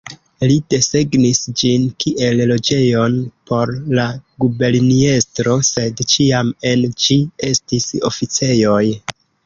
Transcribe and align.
Li 0.51 0.53
desegnis 0.73 1.41
ĝin 1.61 1.83
kiel 2.03 2.41
loĝejon 2.53 3.19
por 3.51 3.75
la 3.99 4.07
guberniestro, 4.45 5.57
sed 5.71 6.05
ĉiam 6.15 6.53
en 6.75 6.91
ĝi 7.05 7.23
estis 7.53 7.91
oficejoj. 8.15 8.85